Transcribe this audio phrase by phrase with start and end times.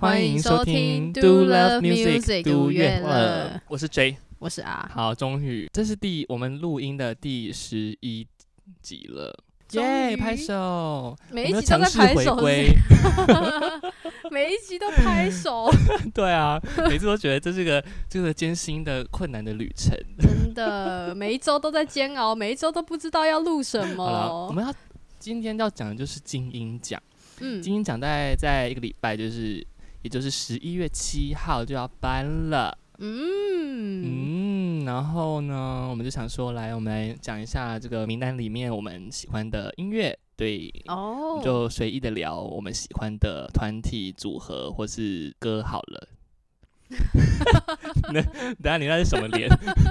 [0.00, 4.88] 欢迎收听 Do Love Music 读乐乐，我是 J，我是 R。
[4.94, 8.24] 好，终于这是第我们录音的第十一
[8.80, 9.36] 集了，
[9.72, 10.16] 耶！
[10.16, 12.36] 拍手，每一集都在拍手，
[14.30, 15.68] 每一集都拍手。
[16.14, 24.46] 对啊，每次都觉得这是个这个艰辛的困难的旅程，真的，每一周都在煎熬，每一周都不知道要录什么。
[24.46, 24.72] 我们要
[25.18, 27.02] 今天要讲的就是金鹰奖。
[27.40, 29.64] 嗯，金鹰奖在在一个礼拜，就是
[30.02, 32.76] 也就是十一月七号就要搬了。
[33.00, 40.18] 嗯嗯，然后呢，我们就想说，来，我们来讲一下这个名单里面我们喜欢的音乐。
[40.36, 46.08] 对，哦，就随意的聊我们喜欢的团体组合或是歌好了。
[48.12, 49.48] 那等下你那是什么脸？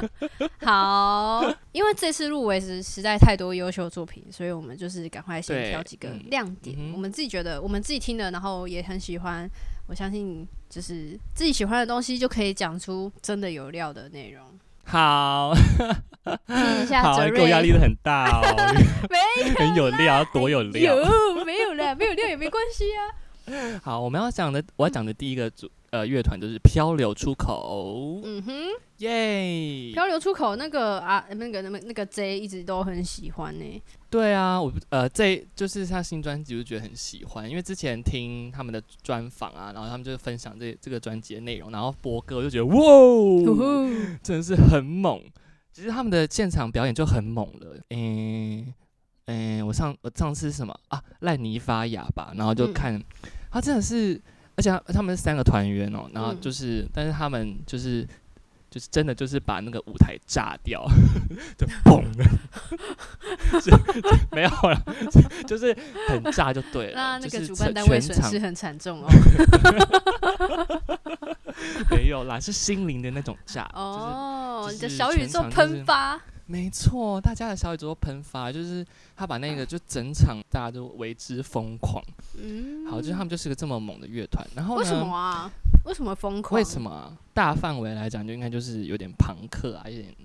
[0.65, 6.75] 好，因为这次入围是实在太多优秀作品，所以我们就是赶快先挑几个亮点。
[6.93, 9.49] 我们自己觉得，我们自己听的，然后也很喜欢。
[9.87, 14.43] 我相信，就是自己喜欢的东西，就可以讲出真的有料的内容。
[14.83, 15.53] 好，
[16.45, 18.55] 听一下泽瑞，压力都很大哦。
[19.09, 20.95] 没，很有料，多有料。
[20.95, 23.79] 有，没有料，没有料也没关系啊。
[23.83, 25.69] 好，我们要讲的，我要讲的第一个组。
[25.91, 28.19] 呃，乐团就是漂流出口。
[28.23, 28.53] 嗯哼，
[28.97, 29.91] 耶！
[29.93, 33.81] 漂流出口那个啊，那个那个那个 J 一直都很喜欢呢。
[34.09, 42.75] 对啊，我呃 J 就是他新专辑，就觉得很喜欢，因为之前听他们的专访啊，然后他们就分享这这个专辑的内容，然后播歌，我就觉得哇，
[44.21, 45.21] 真的是很猛。
[45.71, 47.79] 其实他们的现场表演就很猛了。
[47.91, 48.73] 嗯
[49.27, 53.01] 嗯，我上我上次什么啊，烂泥发芽吧，然后就看
[53.49, 54.21] 他真的是。
[54.57, 58.05] 而且他们是三个团员哦，然后就是，但是他们就是，
[58.69, 60.83] 就是真的就是把那个舞台炸掉，
[61.57, 62.25] 就嘣的，
[64.33, 64.83] 没有了，
[65.47, 65.77] 就是
[66.09, 66.93] 很炸就对了。
[66.95, 69.07] 那那个主办单位损失很惨重哦。
[71.91, 73.69] 没有啦，是心灵的那种炸。
[73.73, 76.19] 哦，你的小宇宙喷发。
[76.49, 78.85] 没错，大家的小宇宙喷发，就是
[79.15, 82.01] 他把那个就整场大家都为之疯狂。
[82.41, 84.47] 嗯，好，就是他们就是个这么猛的乐团。
[84.55, 85.51] 然后为什么啊？
[85.83, 86.57] 为什么疯狂？
[86.57, 87.17] 为什么？
[87.33, 90.15] 大范围来讲，就应该就是有点朋克啊，有点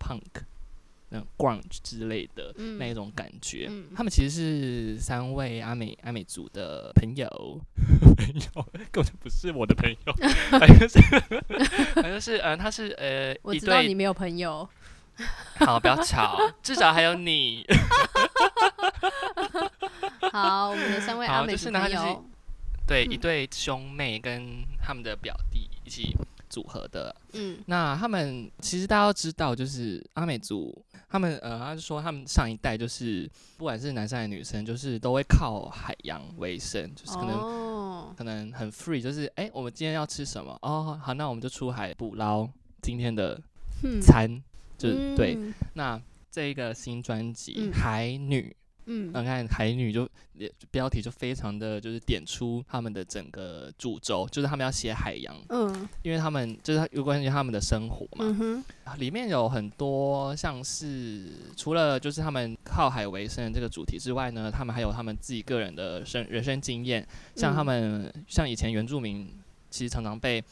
[0.00, 0.42] punk，
[1.10, 3.70] 那 grunge 之类的那一种感觉。
[3.94, 7.28] 他们其实是三位阿美阿美族的朋友，
[8.16, 10.12] 朋友 根本不是我的朋友，
[10.50, 11.00] 反正是
[11.94, 14.68] 反正是嗯，他是呃， 我知道你没有朋友。
[15.66, 17.66] 好，不要吵，至少还有你。
[20.32, 22.24] 好，我们的三位阿美是朋友，
[22.86, 26.16] 对，一对兄妹跟他们的表弟一起
[26.48, 27.14] 组合的。
[27.32, 40.56] 嗯，那他们其实大家都知道，就是阿美族，他们呃，他就说他们上一代就是不管是男生还是女生，就是都会靠海洋为生，就是可能可能很 free，就是哎，我们今天要吃什么？
[40.62, 42.48] 哦，好，那我们就出海捕捞
[42.82, 43.40] 今天的
[44.00, 44.42] 餐。
[44.78, 45.36] 就对，
[45.74, 46.00] 那
[46.30, 48.42] 这一个新专辑《海女》，
[48.86, 50.08] 嗯，你看《海女》就
[50.70, 58.64] 标题就非常的就是点出他们的整个主轴，就是他们要写海洋，嗯，因为他们就是有关于他们的生活嘛，嗯
[58.98, 69.28] 里面有很多像是除了就是他们靠海为生的这个主题之外呢，他们还有他们自己个人的生人生经验，像他们像以前原住民
[69.70, 70.42] 其实常常被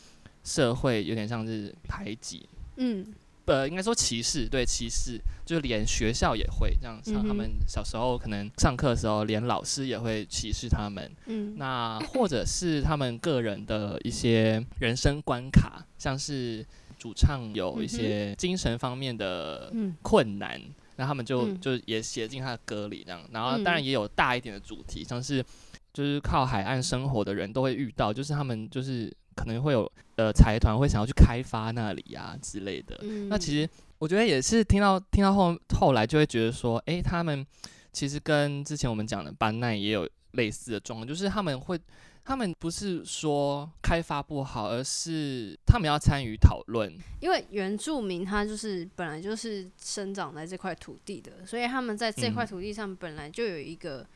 [0.42, 3.06] 社会有点像是排挤，嗯。
[3.46, 11.08] 呃，应该说歧视，对歧视，就连学校也会这样，像他们小时候可能上课的时候，连老师也会歧视他们。
[11.26, 16.66] 嗯，那或者是他们个人的一些人生关卡，像是
[16.98, 20.60] 主唱有一些精神方面的困难，
[20.96, 23.20] 那他们就就也写进他的歌里这样。
[23.30, 25.44] 然后当然也有大一点的主题，像是
[25.92, 29.14] 就是靠海岸生活的人都会遇到，就是他们就是。
[29.36, 32.98] 可能会有呃财团会想要去开发那里呀之类的。
[33.28, 37.46] 那其实我觉得也是听到听到后后来就会觉得说，哎，他们
[37.92, 41.78] 其实跟之前我们讲的班奈也有类似的状况，就是他们会
[42.24, 46.92] 他们不是说开发不好，而是他们要参与讨论。
[47.20, 54.06] 因为原住民他就是本来就是生长在这块土地的，所以他们在这块土地上本来就有一个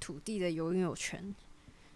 [0.00, 1.34] 土地的拥有权。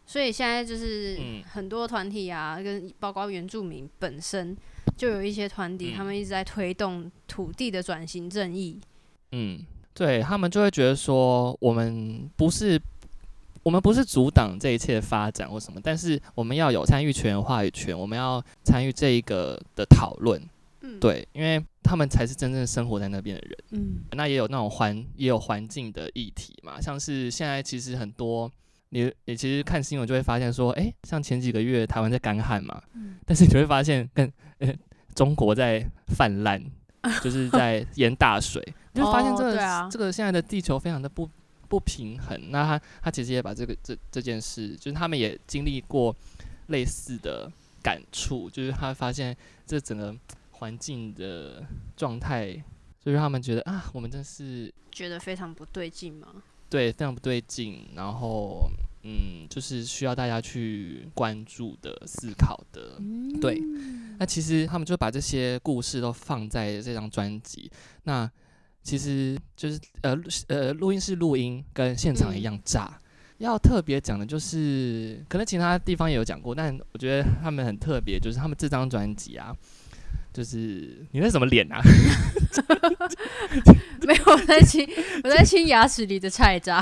[0.08, 1.18] 所以现在就是
[1.52, 4.56] 很多团体啊，跟包括原住民本身
[4.96, 8.78] 就有一些团体，他们一直在推动土地的转型正义。
[9.32, 9.58] 嗯，
[9.92, 12.80] 对他们就会觉得说，我们不是
[13.64, 20.40] 我们不是阻挡这一切的发展或什么，但是我们要有参与权、话语权，我们要参与这一个的讨论。
[20.82, 23.58] 嗯，对，因为他们才是真正生活在那边的人。
[23.72, 28.48] 嗯，那也有那种环也有环境的议题嘛，像是现在其实很多。
[28.90, 32.80] 你你其实看新闻就会发现说，哎，像前几个月台湾在干旱嘛，
[33.24, 34.72] 但是你会发现跟呃
[35.14, 36.62] 中国在泛滥，
[37.22, 38.62] 就是在 淹大水，
[38.94, 41.28] 就发现这个这个现在的地球非常的不
[41.68, 42.40] 不平衡。
[42.50, 46.14] 那他他其实也把这个这这件事，就是他们也经历过
[46.68, 47.50] 类似的
[47.82, 49.36] 感触，就是他发现
[49.66, 50.14] 这整个
[50.52, 51.64] 环境的
[51.96, 52.52] 状态，
[53.00, 56.28] 就是他们觉得啊，我们真是觉得非常不对劲吗？
[56.68, 58.68] 对，非常不对劲，然后
[59.02, 63.00] 嗯，就是需要大家去关注的、思考的。
[63.40, 63.60] 对，
[64.18, 67.70] 那其实他们就把这些故事都放在这张专辑。
[68.04, 68.30] 那
[68.82, 70.16] 其实就是呃
[70.48, 73.00] 呃，录音室录音跟现场一样炸。
[73.38, 79.54] 要特别讲的就是，可能其他地方也有讲过，但我觉得他们很特别，就是他们这张专辑啊。
[80.36, 81.80] 就是你那什么脸啊？
[84.06, 84.86] 没有我在清
[85.24, 86.78] 我在清牙齿里的菜渣。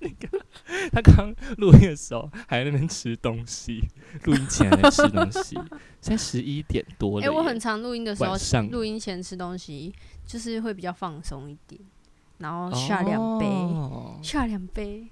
[0.00, 0.44] 那个
[0.90, 3.80] 他刚录音的时候还在那边吃东西，
[4.24, 5.54] 录音前还在吃东西。
[6.02, 7.26] 现在十一点多了。
[7.26, 8.34] 哎，我很常录音的时候，
[8.72, 9.94] 录音前吃东西，
[10.26, 11.80] 就是会比较放松一点，
[12.38, 13.46] 然后下两杯，
[14.20, 15.06] 下两杯。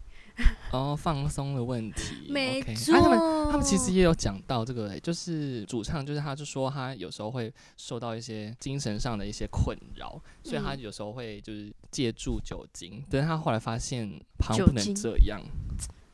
[0.73, 2.93] 哦，放松的问题， 没错。
[2.95, 3.19] 他们
[3.51, 13.03] 他们其实也有讲到这个，就是主唱，就是他就说他有时候会受到一些精神上的一些困扰，所以他有时候会就是借助酒精。
[13.11, 14.09] 但是他后来发现，
[14.39, 15.41] 好像不能这样，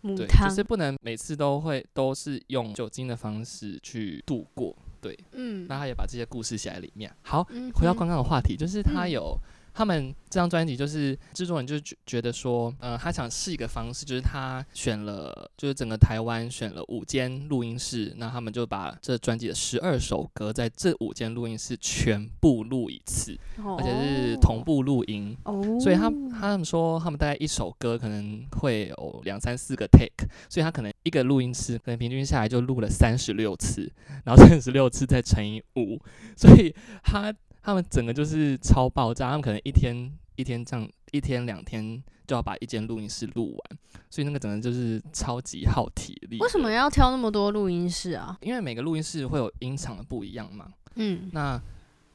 [0.03, 4.75] 对，就是不能每次都会都是用酒精的方式去度过。
[5.01, 7.15] 对，嗯，那他也把这些故事写在里面。
[7.23, 7.45] 好，
[7.75, 9.39] 回到刚刚的话题，就是他有。
[9.77, 25.37] 他们这张专辑就是制作人就觉觉得说，呃，他想试一个方式，就是他选了，就是整个台湾选了五间录音室，那他们就把这专辑的十二首歌在这五间录音室全部录一次，而且是同步录音。
[25.45, 33.93] 哦，所以他他们说，他们大概一首歌可能会有两三四个 take，所以他可能一个录音室可能平均下来就录了三十六次，
[34.25, 36.01] 然后三十六次再乘以五，
[36.35, 36.75] 所以
[37.05, 37.31] 他。
[37.67, 43.79] 他们整个就是超爆炸，他们可能一天一天这样，一天两天就要把一间录音室录完，
[44.09, 46.39] 所以那个整个就是超级耗体力。
[46.39, 48.39] 为什么要挑那么多录音室啊？
[48.41, 50.73] 因为每个录音室会有音场的不一样嘛。
[50.95, 51.61] 嗯，那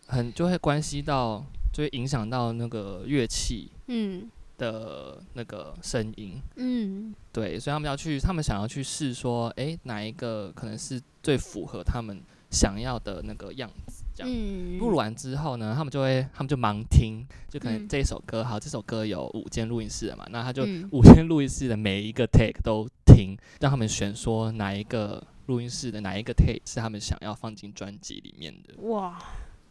[0.07, 14.00] 很就会关系到，就会影响到那个乐器嗯的那个声音嗯，对，所以他们要去，他们想要去试说，哎，哪一个可能是最符合他们想要的那个样子。
[14.19, 28.81] 嗯，录完之后呢，他们就会，他们就盲听，就可能这一首歌，好，这首歌有五间录音室的嘛，那他就五间录音室的每一个 take 都听，让他们选说哪一个录音室的哪一个 take 是他们想要放进专辑里面的。
[28.83, 29.17] 哇，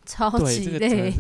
[0.05, 1.13] 超级累，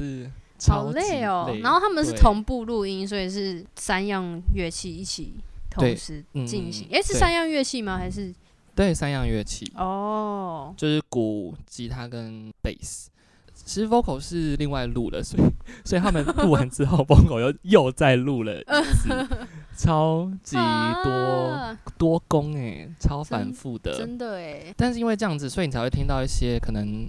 [0.66, 1.56] 好累哦。
[1.62, 5.34] 然后他们是同步录音，所以是三样乐器一起
[5.70, 6.88] 同时进行。
[6.90, 7.96] 哎，是三样乐器吗？
[7.99, 8.34] 还是？
[8.80, 13.10] 对，三样乐器哦，就是鼓、吉他跟贝斯。
[13.52, 15.42] 其实 vocal 是另外录了，所以
[15.84, 19.10] 所以他们录完之后， vocal 又又再录了一次，
[19.76, 20.56] 超级
[21.04, 24.72] 多多工哎，超反复的，真的哎。
[24.78, 27.06] 但是因为这样子，所以你才会听到一些可能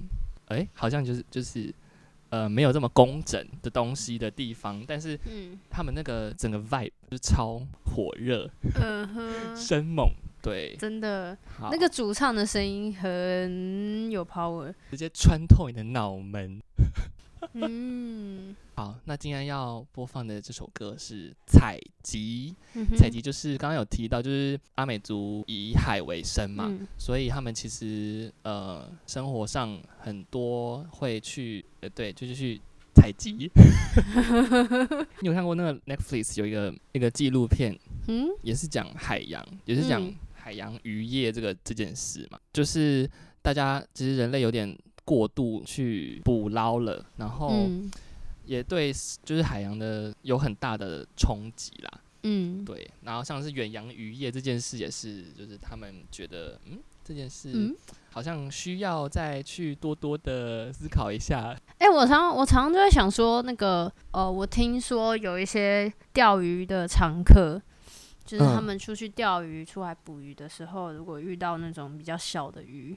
[0.47, 1.73] 哎，好像就是就是
[2.31, 4.83] 呃没有这么工整的东西的地方。
[4.85, 10.09] 但是嗯，他们那个整个 vibe 是超火热，嗯哼，生猛。
[10.41, 16.59] 对，真的，那个主唱的声音很有 power，直接穿透你的脑门。
[17.53, 22.55] 嗯， 好，那今天要播放的这首歌是《采集》，
[22.95, 32.61] 采集就是刚刚有提到，就是阿美族以海为生嘛，所以他们其实呃生活上很多会去，呃，对，就是去
[32.93, 33.49] 采集。
[35.21, 37.75] 你有看过那个 Netflix 有一个一个纪录片，
[38.07, 39.99] 嗯，也是讲海洋，也是讲。
[40.41, 43.07] 海洋渔业这个这件事嘛，就是
[43.43, 47.69] 大家其实人类有点过度去捕捞了，然后
[48.45, 48.91] 也对
[49.23, 52.01] 就是海洋的有很大的冲击啦。
[52.23, 52.89] 嗯，对。
[53.03, 57.75] 然后像是远洋渔业这件事也是，就是他们觉得嗯这件事
[58.11, 61.55] 好像需要再去多多的思考一下。
[61.77, 67.61] 哎，我常我常常就在想说，那个呃，我听说有一些钓鱼的常客。
[68.23, 72.95] 就是他们出去钓鱼、出来捕鱼的时候，如果遇到那种比较小的鱼，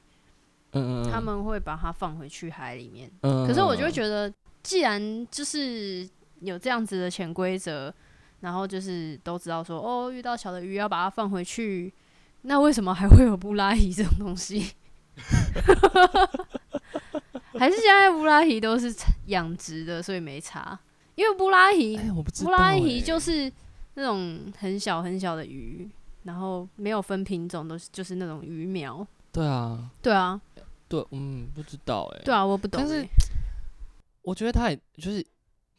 [0.73, 3.11] 嗯他们会把它放回去海里面。
[3.23, 6.09] 可是我就会觉得，既然就是
[6.41, 7.93] 有这样子的潜规则，
[8.41, 11.93] 然后就是都知道说，哦，遇到小的鱼要把它放回去，
[12.43, 14.73] 那为什么还会有布拉鱼这种东西？
[17.59, 18.95] 还是现在布拉鱼都是
[19.27, 20.79] 养殖的，所以没差。
[21.15, 21.97] 因为布拉鱼，
[22.43, 23.51] 布拉鱼就是。
[23.95, 25.89] 那种很小很小的鱼，
[26.25, 29.07] 然后没有分品种，都是就是那种鱼苗。
[29.33, 30.41] 对啊，对啊，
[30.89, 32.23] 对，嗯，不知道哎。
[32.25, 32.81] 对啊，我不懂。
[32.81, 33.07] 但是
[34.23, 35.25] 我觉得他也就是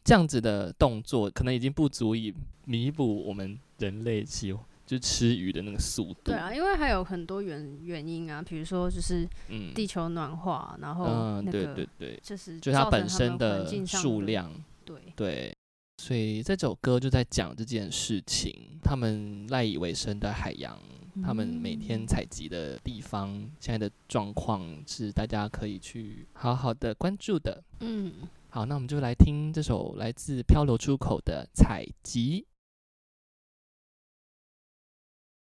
[0.04, 4.54] 这样子的动作，可能已经不足以弥补我们人类喜
[4.86, 6.20] 就吃鱼的那个速度。
[6.24, 9.26] 对啊，因为还有很多原原因啊，比如说就是
[9.74, 11.86] 地球暖化，然后那个
[12.22, 14.52] 就是就它本身的数量。
[14.84, 15.55] 对对。
[15.98, 20.78] 所以这首歌就在讲这件事情，他们赖以为生的海洋，
[21.24, 27.64] 他们每天采集的地方，现在的状况是大家可以去好好的关注的。
[27.80, 28.12] 嗯，
[28.50, 32.46] 好，那我们就来听这首来自漂流出口的采集。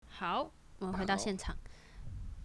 [0.07, 1.55] 好，我们回到现场。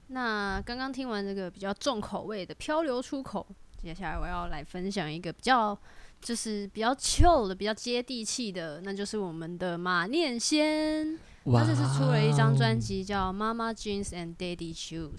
[0.08, 3.46] 那刚刚听完这个比较重口味的漂流出口，
[3.78, 5.78] 接下来我要来分享一个比较。
[6.20, 11.18] 就是比较 chill 的、比较接地气的，那就是我们的马念先。
[11.44, 15.10] 他这次出了一张专辑叫《Mama Jeans and Daddy Shoes》。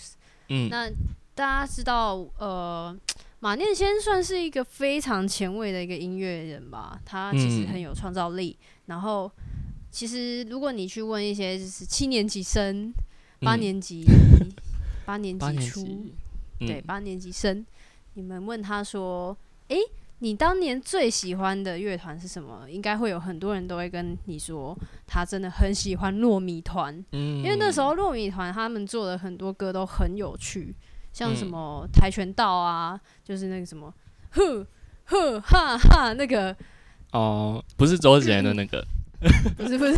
[0.49, 0.87] 嗯，那
[1.33, 2.95] 大家知道，呃，
[3.39, 7.01] 马念先算是一个非常前卫的一个音乐人吧？
[7.03, 8.55] 他其实很有创造力。
[8.85, 9.29] 然后，
[9.89, 12.93] 其实如果你去问一些就是七年级生、
[13.39, 14.05] 八年级、
[15.03, 16.05] 八年级初，
[16.59, 17.65] 对，八年级生，
[18.13, 19.35] 你们问他说
[19.69, 19.77] ：“诶……
[20.23, 22.69] 你当年最喜欢的乐团是什么？
[22.69, 26.93] 应该会有很多人都会跟你说，他真的很喜欢糯米团。
[27.13, 30.75] 嗯，因为那时候糯米团他们做的很多歌都很有趣，
[31.11, 33.91] 像什么跆拳道啊，就是那个什么，
[34.29, 34.65] 呵
[35.05, 36.55] 呵哈哈那个。
[37.13, 38.85] 哦，不是周杰伦的那个，
[39.57, 39.93] 不是不是，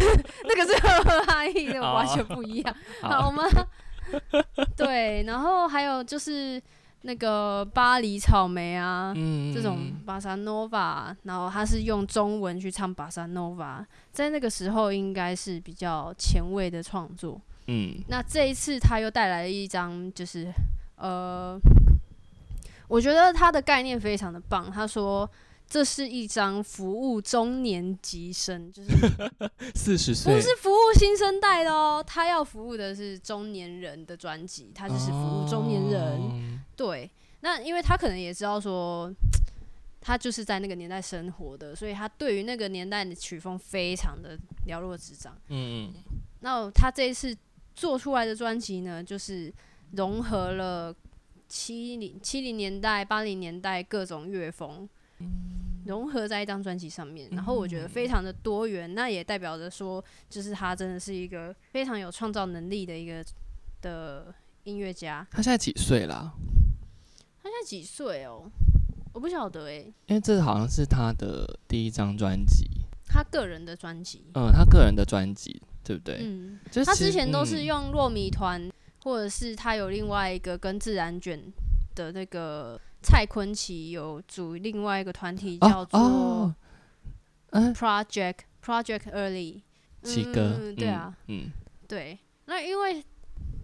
[0.45, 3.43] 那个是呵呵哈 嘿，那个完全不一样，好吗？
[4.77, 6.61] 对，然后还有就是。
[7.03, 9.13] 那个巴黎草莓啊，
[9.53, 17.39] 这种巴萨诺瓦，然后他是用中文去唱巴萨诺瓦，在那个时候应该是比较前卫的创作。
[17.67, 20.51] 嗯，那这一次他又带来了一张，就是
[20.97, 21.59] 呃，
[22.87, 24.71] 我觉得他的概念非常的棒。
[24.71, 25.29] 他说。
[25.67, 28.91] 这是一张服务中年级生，就是
[29.73, 32.03] 四十岁，不是服务新生代的哦。
[32.05, 36.63] 他要服务的是中年人的专辑，他就是服务中年人。
[36.75, 39.11] 对，那因为他可能也知道说，
[39.99, 45.35] 他就是在那个年代生活的，所以他对于那个年代的曲风非常的了若指掌。
[45.47, 45.93] 嗯嗯。
[46.41, 47.35] 那他这一次
[47.73, 49.51] 做出来的专辑呢，就是
[49.93, 50.93] 融合了
[51.47, 54.87] 七零七零年代、八零年代各种乐风。
[55.85, 63.23] 融合在一张专辑上面，然后我觉得非常的多元，那也代表着说，就是他真的是一个非常有创造能力的一个
[63.81, 65.27] 的音乐家。
[65.29, 66.31] 他现在几岁啦？
[67.41, 68.49] 他现在几岁哦？
[69.11, 72.65] 我不晓得哎，因为这好像是他的第一张专辑，
[73.05, 74.23] 他个人的专辑。
[74.35, 76.19] 嗯，他个人的专辑，对不对？
[76.21, 78.71] 嗯，他之前都是用糯米团，
[79.03, 81.39] 或者是他有另外一个跟自然卷
[81.93, 82.79] 的那个。
[83.03, 86.55] 蔡坤奇有组另外一个团体叫做
[87.51, 89.61] Project Project Early，
[90.01, 91.51] 七哥，对啊，嗯，
[91.87, 92.17] 对。
[92.45, 93.03] 那因为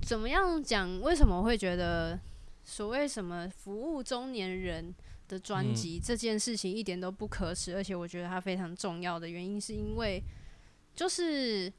[0.01, 0.99] 怎么样讲？
[1.01, 2.19] 为什么会觉得
[2.63, 4.93] 所谓什么服务中年人
[5.27, 7.75] 的专辑这件事情一点都不可耻？
[7.75, 10.21] 而且我觉得它非常重要的原因，是因为
[10.93, 11.71] 就是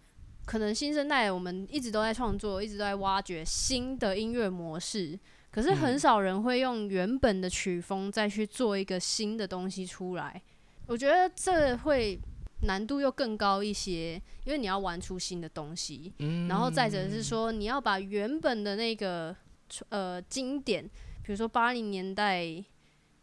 [0.44, 5.18] 可能新生代我们一直都在创作，一直都在挖掘新的音乐模式。
[5.50, 10.40] 可是很少人会用原本的曲风再去做一个新的东西出来，
[10.86, 12.16] 我觉得这会
[12.62, 14.14] 难度又更高一些，
[14.44, 16.12] 因为你要玩出新的东西，
[16.48, 19.34] 然后再者是说你要把原本的那个
[19.88, 20.84] 呃经典，
[21.24, 22.46] 比如说八零年代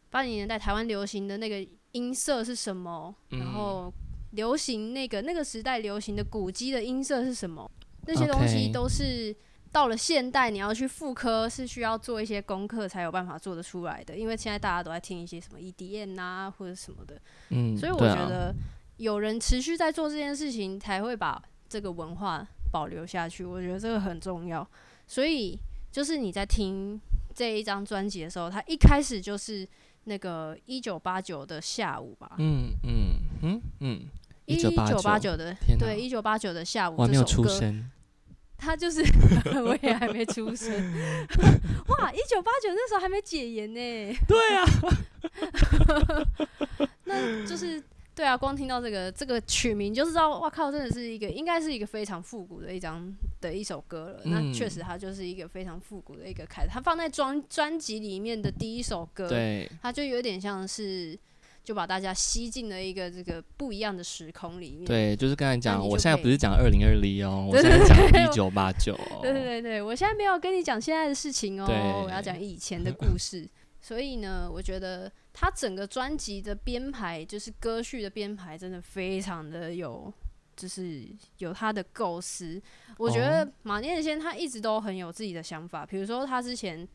[0.10, 3.94] 八零年代台湾流行的那个音色是什么，然后
[4.32, 7.72] 流行那个那个时代流行的古机的音色是什么，
[8.06, 9.34] 那些东西都是。
[9.72, 17.20] 到了现代，你要去复刻是需要做一些功课才有办法做得出来的，因为现在大家都在听一些什么 EDM 啊或者什么的，
[17.50, 18.54] 嗯，所以我觉得
[18.98, 23.44] 有人持续在做这件事情，才会把这个文化保留下去。
[23.44, 24.68] 我觉得这个很重要。
[25.06, 25.58] 所以
[25.92, 27.00] 就是你在听
[27.36, 29.68] 这一张专辑的时候，它一开始就是
[30.06, 34.02] 那个一九八九的下午吧，嗯嗯嗯嗯，
[34.46, 34.72] 一九
[35.02, 37.90] 八九的对一九八九的下午，我没有出生。
[38.58, 39.02] 他就是，
[39.64, 40.74] 我也还没出生。
[41.88, 44.18] 哇，一九八九那时候还没解严呢。
[44.28, 44.66] 对啊，
[47.06, 47.82] 那就是
[48.16, 54.22] 对啊，光听到这个这个曲名就知道，哇靠，真的是一个应该是一个非常复古的一张的一首歌了。
[54.26, 56.70] 那确实，它就是一个非常复古的一个开始。
[56.70, 61.18] 它放在专专辑里面的第一首歌，对，它就有点像是。
[61.68, 64.86] 就把大家吸进了一个这个不一样的时空里面。
[64.86, 68.98] 对，就是刚才讲，我现在不是讲二零二零哦，我现在讲一九八九。
[69.22, 73.46] 对对对对，我现在没有跟你讲现在的事情哦，我要讲以前的故事。
[73.82, 80.14] 所以呢，我觉得他整个专辑的编排，就是歌序的编排，真的非常的有，
[80.56, 81.06] 就是
[81.40, 82.62] 有他的构思。
[82.98, 86.88] 我觉得马念先他一直都很有自己的想法，比如说他之前。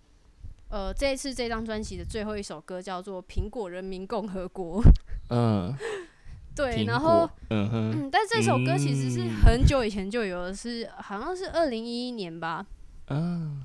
[0.72, 4.82] 呃，这一次这张专辑的最后一首歌叫做《苹果人民共和国》。
[5.28, 5.76] 嗯，
[6.56, 12.64] 对，然后，嗯哼，但这首歌其实是很久以前就有的，是好像是二零一一年吧。
[13.08, 13.60] 嗯，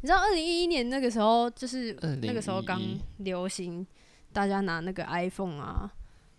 [0.00, 2.80] 你知道二零一一年那个时候，就是那个时候刚
[3.18, 3.86] 流行，
[4.32, 5.92] 大家拿那个 iPhone 啊，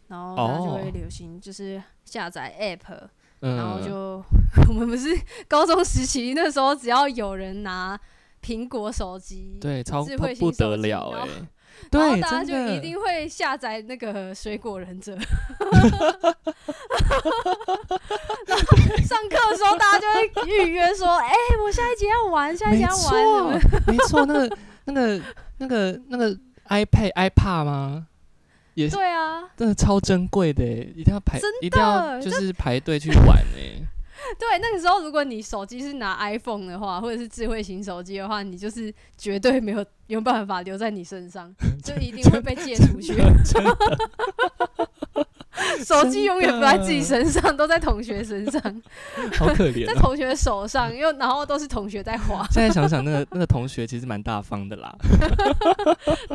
[0.07, 3.07] 然后大家就会流行，就是下载 App，
[3.41, 4.23] 然后就
[4.67, 5.09] 我们不是
[5.47, 7.99] 高中时期那时候，只要有人拿。
[8.47, 10.05] 苹果手机对，超
[10.39, 11.27] 不得了哎！
[11.91, 15.15] 对，大家就一定会下载那个水果忍者。
[18.47, 18.67] 然后
[19.03, 23.59] 上课的时候，大家就会预约说：“哎，我下一节要玩，下一节要玩。
[23.85, 25.21] ”没错，那个、那个、
[25.57, 26.35] 那个、那个
[26.69, 28.07] iPad、iPad 吗？
[28.73, 33.85] 也对啊，真的超珍贵的，一定要排，一定要就是排队去玩哎。
[34.39, 43.15] 对，那个时候如果你手机是拿 iPhone 的话，或者是智慧型手机的话，你就是绝对没有有办法留在你身上， 就一定会被借出去。
[45.83, 48.61] 手机永远不在自己身上，都在同学身上，
[49.37, 52.45] 好可怜，在同学手上，又然后都是同学在花。
[52.51, 54.95] 现在想想，那个那个同学其实蛮大方的啦。
[55.01, 55.13] 对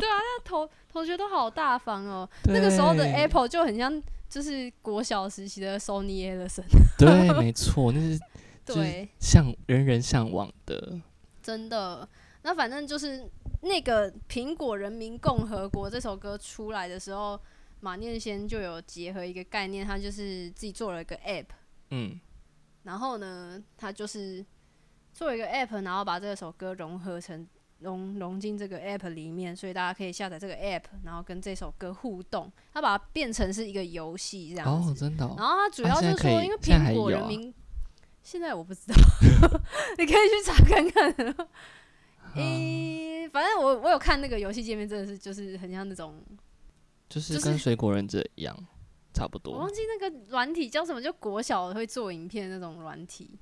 [0.09, 2.29] 啊，那同同学都好大方哦。
[2.45, 4.01] 那个时候的 Apple 就很像。
[4.33, 6.63] 就是国小时期的 Sony Ericsson，
[6.97, 8.19] 对，没错，那是
[8.65, 10.99] 对向人人向往的，
[11.43, 12.09] 真的。
[12.41, 13.29] 那反正就是
[13.61, 17.39] 那个《苹果人民共和国》这首歌出来的时候，
[17.79, 21.45] 马念先就有结合一个概念，他就是自己做了一个 App，
[21.91, 22.19] 嗯，
[22.81, 24.43] 然后呢，他就是
[25.13, 27.47] 做一个 App，然后把这首歌融合成。
[27.83, 32.51] 融融进这个 app 里面，所以大家可以下载这个 app，然后跟这首歌互动。
[32.73, 34.89] 它把它变成是一个游戏这样子。
[34.89, 35.25] 哦，真的。
[35.37, 37.53] 然后它主要就是说，因为苹果人民
[38.23, 38.95] 现在我不知道，
[39.99, 41.35] 你可以去查看看。
[42.35, 46.19] 诶，反正我我有看那个游戏界面，真的是就是很像那种，
[47.07, 48.57] 就是跟水果忍者一样，
[49.13, 49.53] 差不多。
[49.53, 53.37] 我忘记那个软体叫什么，就国小会做影片那种软体。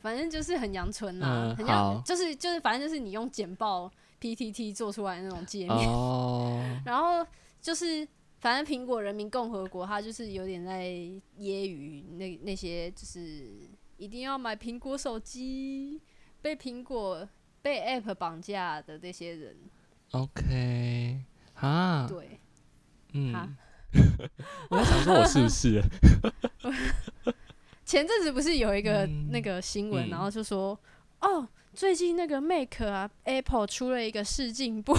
[0.00, 5.76] 反正就是很阳春啦，很像就是就是反正就是你用简报 PPT 做出来的那种界面，
[6.84, 7.26] 然后
[7.60, 8.06] 就是
[8.40, 16.00] 反正苹果人民共和国它就是有点在揶揄那那些就是一定要买苹果手机
[16.42, 17.28] 被苹果
[17.62, 19.56] 被 App 绑架的那些人。
[20.12, 21.20] OK，
[21.54, 22.40] 啊，对，
[23.12, 23.56] 嗯，
[24.70, 25.82] 我在想说我是不是？
[27.90, 30.78] 前阵子不是有一个那个新闻，然后就说
[31.22, 34.96] 哦，最近那个 Make 啊，Apple 出了一个试镜部，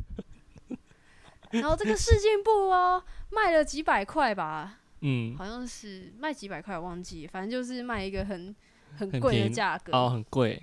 [1.52, 8.54] 然后这个试镜部哦，卖了几百块吧，嗯，好像是卖几百块，我忘记，反正就是卖一个很
[8.98, 9.90] 很贵的价格。
[9.96, 10.62] 哦，很贵，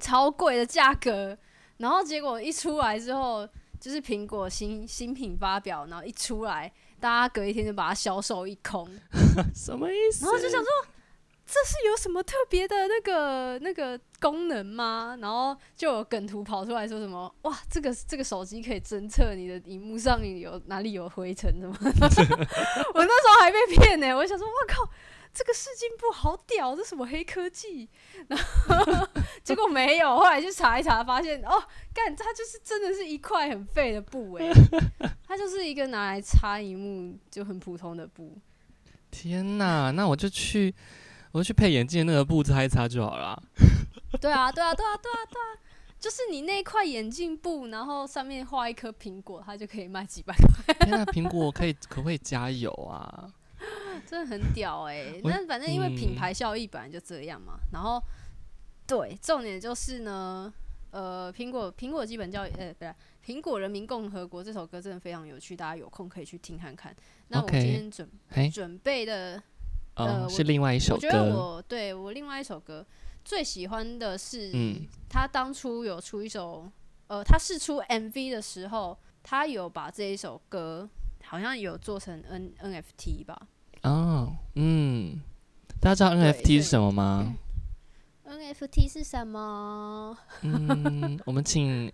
[0.00, 1.36] 超贵的价格，
[1.76, 3.46] 然后结果一出来之后，
[3.78, 6.72] 就是苹果新新品发表，然后一出来。
[7.00, 8.88] 大家隔一天就把它销售一空，
[9.54, 10.24] 什么意思？
[10.26, 10.68] 然后就想说，
[11.52, 15.18] 这是有什么特别的那个那个功能吗？
[15.20, 21.74] 然后就有梗图跑出来说什么，哇，这个这个手机可以侦测你的荧幕上有哪里有灰尘什么？
[21.82, 24.88] 我那时候还被骗呢，我想说，我靠。
[25.32, 27.88] 这个试镜布好屌，这什么黑科技？
[28.26, 29.08] 然后
[29.44, 31.62] 结果没有，后来去查一查，发现哦，
[31.94, 34.50] 干，它就是真的是一块很废的布哎，
[35.28, 38.36] 它就是一个拿来擦荧幕就很普通的布。
[39.12, 40.74] 天哪，那我就去，
[41.32, 43.40] 我就去配眼镜那个布擦一擦就好了。
[44.20, 45.44] 对啊，对啊，对啊，对啊，对啊，
[45.98, 50.74] 就是你那块眼镜布，然后上面画一颗苹果，它就可以卖几百块。
[50.88, 53.32] 那苹果可以可不可以加油啊？
[54.06, 55.20] 真的很屌哎！
[55.22, 57.58] 那反正因为品牌效益本来就这样嘛。
[57.72, 58.02] 然后，
[58.86, 60.52] 对，重点就是呢，
[60.90, 66.96] 呃，苹果苹果基本教育，呃，不是苹果人民共和国这首歌真的非常有趣，大家有空可以去听看看。
[67.28, 68.08] 那我今天准
[68.50, 69.40] 准备的，
[69.94, 71.06] 呃，是另外一首歌。
[71.06, 72.86] 我觉得我对我另外一首歌
[73.24, 76.70] 最喜欢的是，嗯，他当初有出一首，
[77.08, 80.88] 呃，他试出 MV 的时候，他有把这一首歌。
[81.22, 83.40] 好像有做成 N NFT 吧？
[83.82, 85.20] 哦，嗯，
[85.78, 87.36] 大家知道 NFT 是什么吗
[88.26, 90.16] ？NFT 是什么？
[90.40, 91.92] 嗯，我们请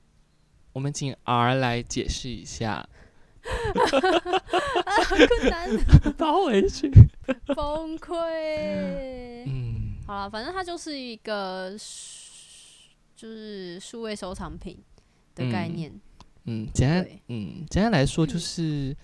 [0.72, 2.88] 我们请 R 来解释一下
[5.04, 5.68] 很困难，
[6.16, 6.90] 包回去，
[7.54, 8.14] 崩溃。
[9.46, 11.70] 嗯，好了，反正它就是一个，
[13.14, 14.78] 就是数位收藏品
[15.34, 15.92] 的概念。
[16.44, 18.96] 嗯，简单，嗯，简单来说就是，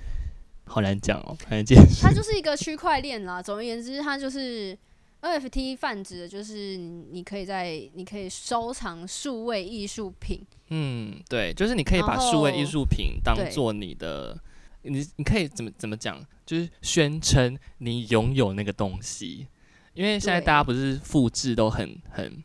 [0.64, 2.02] 好难讲哦，很难解释。
[2.02, 3.42] 它就是一个区块链啦。
[3.42, 4.78] 总而言之，它就是
[5.22, 10.44] NFT 泛指的就是你可以在你可以收藏数位艺术品。
[10.68, 14.36] 嗯，对，就是你可以把数位艺术品当做你的，
[14.82, 19.46] 你你可以怎么怎么讲，就是宣称你拥有那个东西，
[19.94, 22.42] 因为现在大家不是复制都很很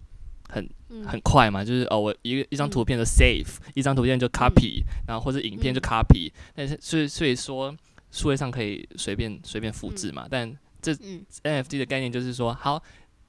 [0.47, 0.69] 很
[1.03, 7.75] 很快嘛，就是哦，我一个一张图片就 save，一张图片就 copy，然后或者影片就 copy，但是所以所以说
[8.11, 12.81] 数位上可以随便随便复制嘛，但这 NFT 的概念就是说，好，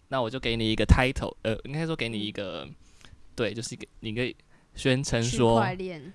[0.09, 2.69] 那我就给你一个 title，呃，应该说给你一个，
[3.35, 4.37] 对，就是一个你可以。
[4.75, 5.61] 宣称说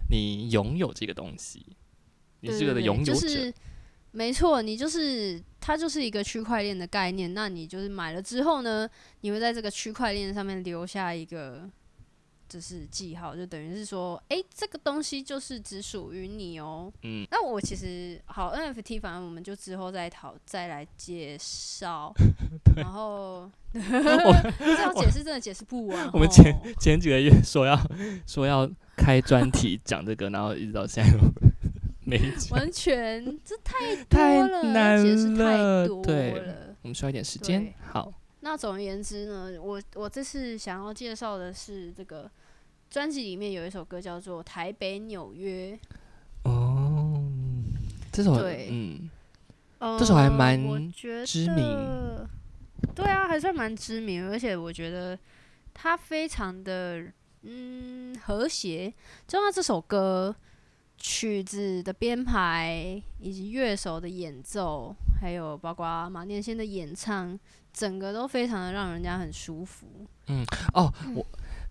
[0.09, 1.65] 你拥有这个东西，
[2.39, 3.53] 你是个的拥有者，
[4.11, 7.33] 没错，你就是它就是一个区块链的概念。
[7.33, 8.87] 那你就是买了之后呢，
[9.19, 11.69] 你会在这个区块链上面留下一个。
[12.53, 16.93] 就是记号，就等于是说，哎，这个东西就是只属于你哦。
[17.01, 22.13] 嗯，那我其实好 NFT，反正我们就之后再讨再来介绍。
[22.77, 26.11] 然后 这样解释真的解释不完。
[26.13, 27.75] 我们前前几个月说要
[28.27, 31.11] 说要开专题讲这个，然后一直到现在
[32.05, 36.75] 没完全这太多了，解释太多了。
[36.83, 37.73] 我们需要一点时间。
[37.91, 42.29] 好，那总而言之呢，我我这次想要介绍的是这个。
[42.93, 45.75] 专辑里面有一首歌叫做《台北纽约》
[46.47, 47.23] 哦，
[48.11, 49.09] 这首对，嗯，
[49.97, 50.61] 这首还蛮
[51.25, 52.29] 知名，
[52.93, 55.17] 对啊，还算蛮知名，而且我觉得
[55.73, 58.93] 它非常的嗯和谐，
[59.27, 60.35] 就像这首歌
[60.95, 67.39] 曲子的编排以及乐手的演奏，还有包括马念先的演唱，
[67.73, 69.87] 整个都非常的让人家很舒服。
[70.27, 71.25] 嗯，哦，我。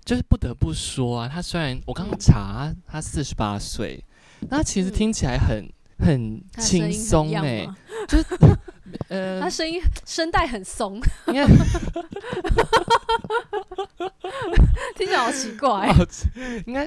[0.05, 4.05] 就是不得不说啊，他虽然我刚刚查他四十八岁，
[4.51, 7.67] 那其实听起来很很轻松哎，
[8.09, 8.25] 就是
[9.09, 11.01] 呃，他声音声带很松，
[14.97, 15.89] 听起来好奇怪，
[16.67, 16.87] 应该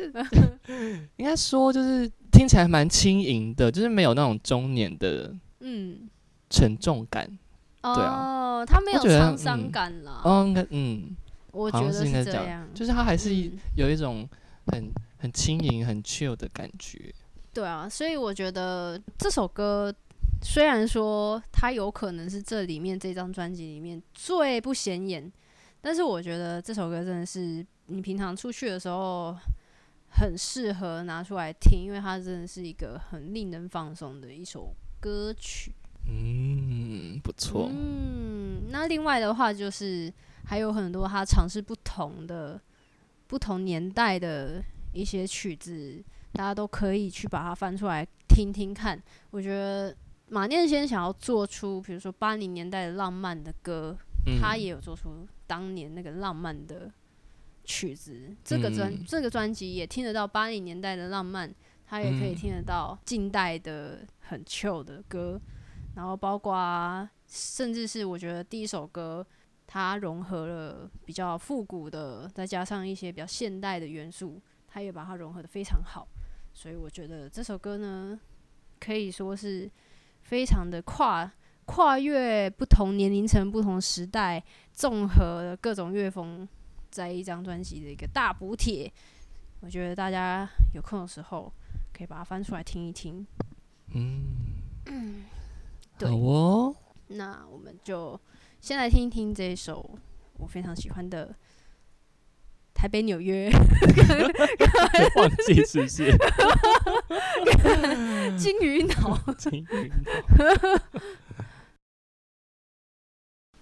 [1.17, 6.10] 应该说就是听起来蛮轻盈的，就是没有那种中年的嗯。
[6.47, 7.28] 沉重感，
[7.82, 11.15] 对啊，他没有沧桑感了，嗯嗯。
[11.55, 13.33] 我觉得是这样，就是它还是
[13.77, 14.27] 有一种
[14.67, 17.13] 很很轻盈、很 chill 的感觉。
[17.53, 19.93] 对啊，所以我觉得这首歌
[20.43, 25.31] 虽然说它有可能是这里面这张专辑里面最不显眼，
[25.79, 29.33] 但是我觉得这首歌真的是你平常出去的时候
[30.09, 35.71] 很适合拿出来听，因为它真的是一个很令人放松的一首歌曲。
[36.07, 37.69] 嗯，不错。
[37.71, 40.11] 嗯，那另外的话就是。
[40.47, 42.62] 还有很多他尝试不同的、
[43.27, 46.03] 不同年代的一些曲子，
[46.34, 49.01] 大家都可以去把它翻出来听听看。
[49.31, 49.95] 我觉得
[50.29, 53.97] 马念先想要做出，比如说八零年代的浪漫的歌，
[54.39, 56.91] 他也有做出当年那个浪漫的
[57.63, 58.36] 曲子。
[58.43, 61.53] 这个专这个专辑也听得到八零年代的浪漫，
[61.88, 65.41] 他也可以听得到近代的很 chill 的歌，
[65.95, 69.25] 然后包括甚至是我觉得第一首歌。
[69.67, 76.08] 它融合了比较复古的，再加上一些比较现代的元素，它也把它融合的非常好。
[76.54, 78.19] 所以我觉得这首歌呢，
[78.80, 79.69] 可以说是
[80.21, 81.30] 非常的跨
[81.65, 86.47] 跨越不同年龄层、不同时代，综合各种乐风，
[86.91, 88.91] 在一张专辑的一个大补帖。
[89.62, 91.51] 我觉得大家有空的时候
[91.91, 93.25] 可以把它翻出来听一听。
[93.93, 95.25] 嗯，
[95.99, 96.75] 好哦。
[97.08, 98.19] 那我们就。
[98.65, 99.88] 先来听一听这一首
[100.39, 101.28] 我非常喜欢的
[102.73, 103.47] 《台北纽约》，
[105.21, 106.17] 忘记是不是？
[108.36, 110.82] 金鱼脑，金鱼脑。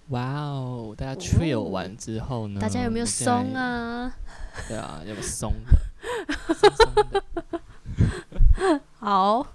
[0.08, 0.96] 哇哦！
[0.98, 2.62] 大家 trill 完之后呢？
[2.62, 4.16] 大家有没有松啊？
[4.70, 6.54] 对啊，有没有松的？
[6.54, 8.82] 松松的。
[9.00, 9.46] 好，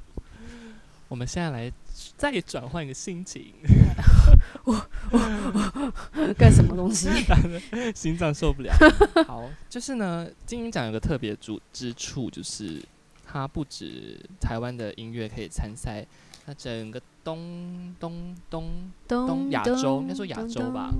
[1.08, 1.72] 我们现在来
[2.18, 3.54] 再转换一个心情。
[4.64, 4.74] 我
[5.10, 7.08] 我我干什么东西？
[7.94, 8.72] 心脏受不了。
[9.26, 12.82] 好，就是呢，金鹰奖有个特别主之处，就是
[13.26, 16.06] 它不止台湾的音乐可以参赛，
[16.46, 20.90] 它整个东东东东亚洲，应该说亚洲吧，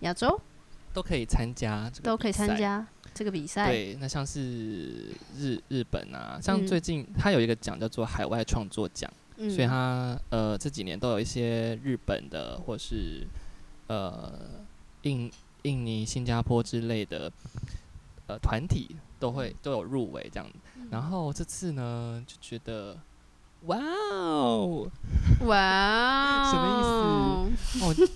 [0.00, 0.40] 亚洲
[0.92, 2.86] 都可以参加，都可以参加。
[3.14, 3.66] 这个比赛。
[3.66, 13.26] 对，那像是日日本啊，像最近它有一个奖叫做海外创作奖，所以他呃这几年都有一些日本的或是
[13.86, 14.32] 呃
[15.02, 15.30] 印
[15.62, 17.30] 印尼、新加坡之类的
[18.26, 20.48] 呃团体都会都有入围这样。
[20.90, 22.96] 然后这次呢，就觉得
[23.66, 23.78] 哇
[24.12, 24.88] 哦，
[25.46, 27.84] 哇哦， 什么意思？
[27.84, 28.08] 哦。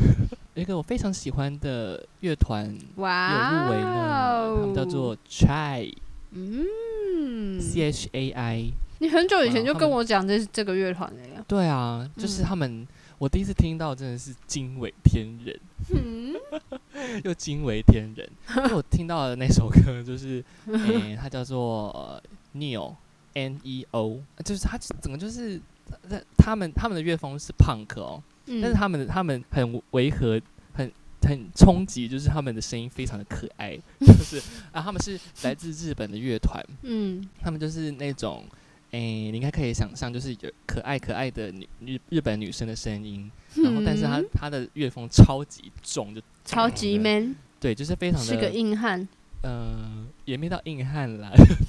[0.54, 5.94] 一个我非常喜欢的乐团有入围呢，他们叫做 Chai，
[6.32, 8.72] 嗯，C H A I。
[9.00, 11.44] 你很久以前就跟我讲这这个乐团了呀？
[11.48, 12.86] 对啊，就是他们，
[13.18, 15.58] 我第一次听到真的是惊为天人，
[17.24, 18.28] 又惊为天人。
[18.56, 22.22] 因为我听到的那首歌就是， 诶，它叫做
[22.54, 22.94] Neo
[23.34, 25.60] N E O，就是它整个就是
[26.36, 28.22] 他们他们的乐风是 Punk 哦。
[28.46, 30.40] 但是他们的他们很违和，
[30.72, 30.90] 很
[31.22, 34.38] 很冲击，就是他们的声音非常的可爱，就是
[34.72, 38.44] 啊，他们是来自日本的乐团，嗯，他们就是那种，
[38.90, 43.30] 哎，你应该可以想象，就是有可爱可爱的女日日本女生的声音，
[43.62, 49.06] 然后但是她她的乐风超级重，就超级 man，对，就是非常的是个硬汉，
[49.42, 51.30] 呃，也没到硬汉啦，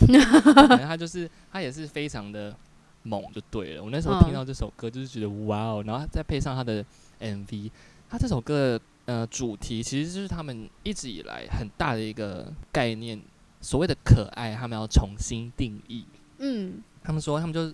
[0.67, 2.55] 反正他就是他也是非常的。
[3.03, 6.85] 猛就对了，我那时候听到这首歌就是觉得哇哦，然后再配上他的
[7.19, 7.71] MV，
[8.07, 13.19] 他这首歌的呃主题其实就是他们一直以来很大的一个概念，
[13.59, 16.05] 所谓的可爱，他们要重新定义。
[16.37, 17.73] 嗯，他们说他们就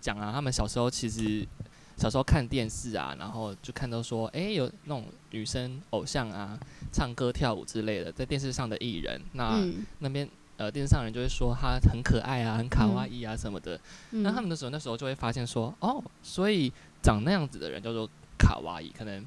[0.00, 1.46] 讲啊，他们小时候其实
[1.96, 6.58] 小时候看电视啊，然后就看到说，哎，有那种女生偶像啊，
[6.92, 9.62] 唱歌跳舞之类的，在电视上的艺人，那
[9.98, 10.28] 那边。
[10.58, 13.80] 呃，电视上人就会说她很可爱啊，很卡哇伊啊什么的。
[14.10, 16.70] 那他们的时候，那时候就会发现说，哦，所以
[17.02, 18.08] 长那样子的人叫做
[18.38, 19.26] 卡哇伊，可能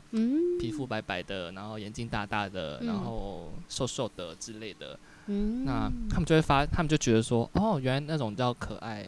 [0.59, 4.97] 皮肤白白的，然后眼睛大大的，然后瘦瘦的之类的。
[5.25, 9.05] 那他们就会发，他们就觉得说，哦，原来那种叫可爱，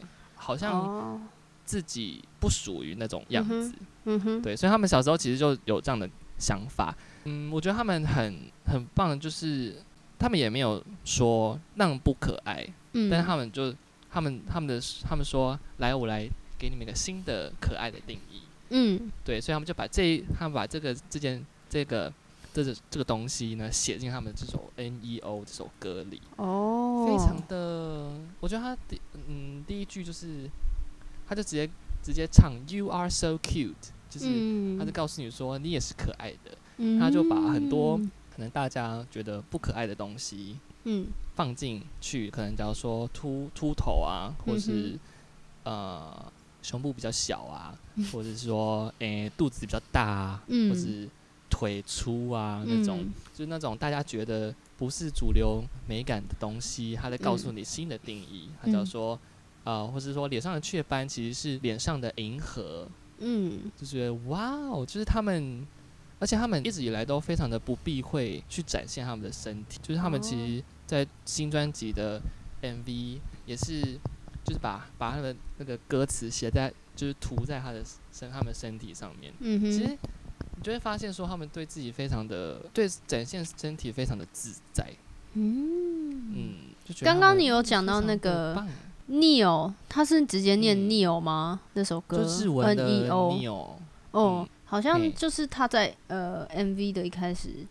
[0.48, 1.22] 好像
[1.66, 3.74] 自己不属于那种样子。
[4.06, 6.96] 嗯哼，对，所以他们小时候其实就有这样的想法。
[7.26, 9.76] 嗯，我觉得他们很很棒，就是。
[10.20, 13.72] 他们也没有说那么不可爱，嗯，但是他们就
[14.10, 22.12] 他们他们的他们说来，我来给你们一个新的可爱的定义，嗯，对，所以他们就把这他们把这个这件这个
[22.64, 30.50] 这个这个东西呢写进他们这首 N E O 这首歌里，哦，非常的，我觉得他第嗯第一句就是
[31.28, 31.70] 他就直接
[32.02, 33.76] 直接唱 You are so cute，
[34.10, 38.00] 就是他就告诉你说你也是可爱的，他就把很多。
[38.38, 44.96] 可能大家觉得不可爱的东西，嗯，放进去，可能假如说秃秃头啊，或是
[45.64, 47.76] 呃胸部比较小啊，
[48.14, 51.10] 或者是说诶肚子比较大啊，或是
[51.50, 59.20] 腿粗啊那种，就是那种大家觉得不是主流美感的东西，他在告诉你新的定义，他叫说
[59.64, 62.88] 啊，或是说脸上的雀斑其实是脸上的银河，
[63.20, 65.66] 嗯，就觉得哇哦，就是他们。
[66.20, 72.20] 而且他们一直以来都非常的不避讳去展现他们的身体，就是他们其实，在新专辑的
[72.64, 73.80] MV 也是，
[74.44, 79.32] 就是把把他们那个歌词写在，就是涂在他的身他们身体上面。
[79.42, 79.72] 嗯哼。
[79.72, 79.96] 其实
[80.58, 84.86] 你就会发现说，他们对自己非常的对展现身体非常的自在。
[85.34, 86.54] 嗯嗯。
[87.02, 88.66] 刚刚你有讲到那个
[89.10, 91.62] Neo，他是直接念 Neo 吗？
[91.74, 93.76] 那首歌就日文的 Neo。
[94.12, 94.48] 哦。
[94.70, 97.66] 好像就是他在呃 MV 的一开始，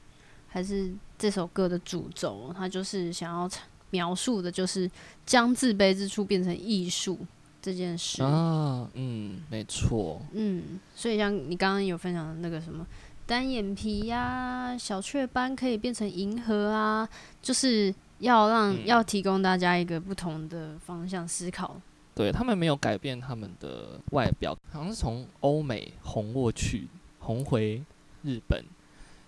[0.48, 3.50] 还是这首歌的主轴，他就是想要
[3.90, 4.90] 描述的，就是
[5.26, 7.18] 将自卑之处变成艺术
[7.66, 8.88] 这件事啊。
[8.94, 10.22] 嗯，没错。
[10.32, 12.86] 嗯，所以像你刚刚有分享的那个什么
[13.26, 17.08] 单眼皮呀、小雀斑可以变成银河啊，
[17.42, 21.80] 就是要让要提供大家一个不同的方向思考。
[22.14, 26.86] 对他们没有改变他们的外表，好像是从欧美红过去，
[27.18, 27.82] 红回
[28.22, 28.64] 日本，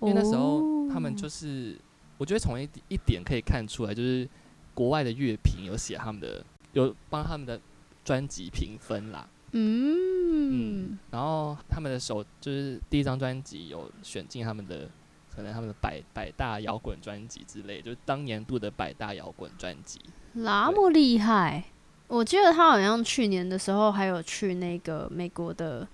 [0.01, 1.77] 因为那时候他们就是，
[2.17, 4.27] 我觉得从一一点可以看出来，就是
[4.75, 7.61] 国外的乐评有写他们的，有帮他们的
[8.09, 9.29] 专辑评分啦。
[9.53, 14.89] 嗯，然后他们的首就是第一张专辑有选进他们的，
[15.35, 20.01] 可能他们的百百大摇滚专辑之类，就是当年度的百大摇滚专辑，
[20.33, 21.65] 那么厉害。
[22.07, 25.87] 我记得他好像去年的时候还有去那个美国的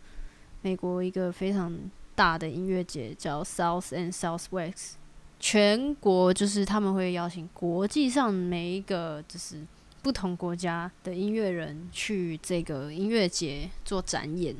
[0.62, 1.76] 美国一个非常
[2.14, 4.92] 大的音乐节，叫 South and Southwest，
[5.40, 9.66] 全国就是他们会邀请国际上每一个就是
[10.04, 14.54] 不同国家的音乐人去这个音乐节做展演。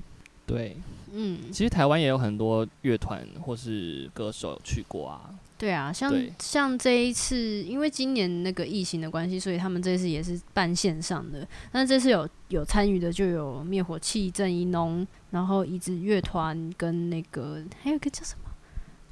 [0.47, 0.75] 对，
[1.13, 5.29] 嗯，其实台湾也有很多乐团或是歌手去过啊。
[5.59, 11.47] 对啊，像像这一次，因为今年那个疫情的关系，所以他们这次也是办线上的。
[11.71, 18.51] 但这次有有参与的就有灭火器、郑一农，然后椅子乐团跟那个还有个叫什么？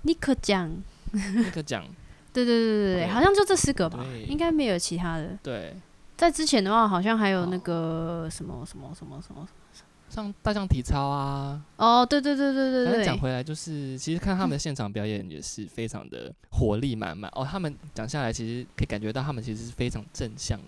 [0.02, 0.70] 尼克奖，
[1.12, 1.84] 尼克奖，
[2.32, 5.38] 对对对对对，好像就这四个吧，应该没有其他的。
[5.42, 5.76] 对，
[6.22, 9.44] 在之前的话，好像还有那个什么什么什么什么。
[10.08, 13.04] 像大象体操啊，哦，对对对对对对。
[13.04, 17.44] 讲回来就是，其实看他们的现场表演也是非常的活力满满哦。
[17.44, 20.60] 他们讲下来，其实可以感觉到他们其实是非常正向、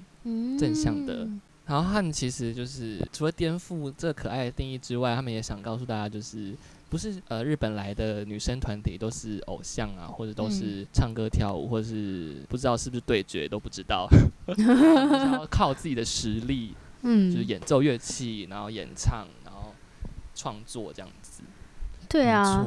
[0.59, 1.29] 正向的。
[1.67, 6.53] 然后他们其实就是除了颠覆这可爱的定义之外，他们也想告诉大家，就是
[6.91, 14.09] 不是呃日本来的女生团体都是偶像啊，或者都是唱歌跳舞，或者是不知道是不是对决都不知道，
[14.57, 16.75] 然后靠自己的实力。
[17.07, 19.75] 嗯，就是演奏乐器，然后演唱，然后
[20.35, 21.43] 创作这样子。
[22.09, 22.65] 对啊，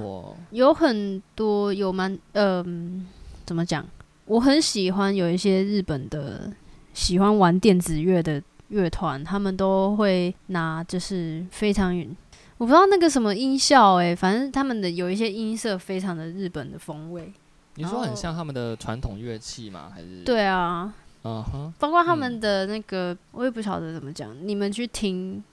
[0.51, 3.07] 有很多有蛮嗯，
[3.47, 3.83] 怎么讲？
[4.25, 6.53] 我很喜欢有一些日本的
[6.93, 11.95] 喜欢玩电子乐的乐团，他们都会拿就是非常
[12.57, 17.31] 我不知道那个什么音效哎，反正他们的有一些音色非常的日本的风味。
[17.75, 19.91] 你说很像他们的传统乐器吗？
[19.93, 20.23] 还是？
[20.23, 20.91] 对啊。
[21.23, 24.35] 嗯哼，包括他们的那个，我也不晓得怎么讲。
[24.47, 25.43] 你们去听，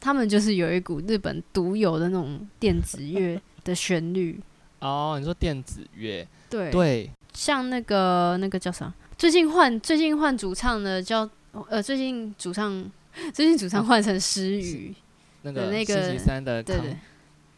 [0.00, 4.40] 他们就是有一股日本独有的那种电子乐的旋律。
[4.80, 6.26] 哦，你说电子乐？
[6.48, 8.92] 对对，像那个那个叫啥？
[9.18, 11.28] 最近换最近换主唱的叫
[11.68, 12.90] 呃，最近主唱
[13.34, 14.94] 最近主唱换成诗雨，
[15.44, 16.84] 那个那个星期三的康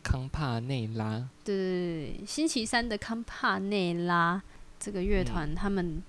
[0.03, 1.27] 康帕内拉。
[1.43, 4.43] 对对对，星期三的康帕内拉
[4.79, 6.03] 这个乐团，他们。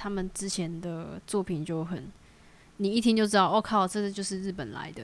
[0.00, 2.06] 他们之前的作品就很，
[2.76, 5.02] 你一听就知道，我靠，这个就是日本来的。